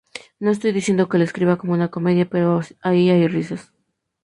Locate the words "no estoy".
0.39-0.71